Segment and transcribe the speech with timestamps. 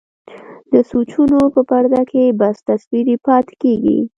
[0.73, 3.99] د سوچونو په پرده کې بس تصوير يې پاتې کيږي.